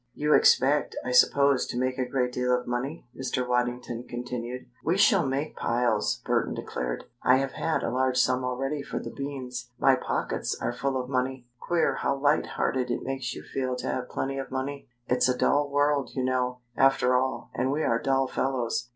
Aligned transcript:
"You 0.15 0.33
expect, 0.33 0.95
I 1.05 1.11
suppose, 1.11 1.67
to 1.67 1.77
make 1.77 1.99
a 1.99 2.07
great 2.09 2.31
deal 2.31 2.59
of 2.59 2.65
money?" 2.65 3.05
Mr. 3.15 3.47
Waddington 3.47 4.07
continued. 4.09 4.65
"We 4.83 4.97
shall 4.97 5.23
make 5.27 5.55
piles," 5.55 6.23
Burton 6.25 6.55
declared. 6.55 7.03
"I 7.21 7.35
have 7.35 7.51
had 7.51 7.83
a 7.83 7.91
large 7.91 8.17
sum 8.17 8.43
already 8.43 8.81
for 8.81 8.97
the 8.97 9.11
beans. 9.11 9.69
My 9.77 9.95
pockets 9.95 10.57
are 10.59 10.73
full 10.73 10.99
of 10.99 11.07
money. 11.07 11.45
Queer 11.59 11.97
how 11.97 12.15
light 12.15 12.47
hearted 12.47 12.89
it 12.89 13.03
makes 13.03 13.35
you 13.35 13.43
feel 13.43 13.75
to 13.75 13.85
have 13.91 14.09
plenty 14.09 14.39
of 14.39 14.49
money. 14.49 14.89
It's 15.05 15.29
a 15.29 15.37
dull 15.37 15.69
world, 15.69 16.15
you 16.15 16.23
know, 16.23 16.61
after 16.75 17.13
all, 17.15 17.51
and 17.53 17.71
we 17.71 17.83
are 17.83 18.01
dull 18.01 18.25
fellows. 18.27 18.89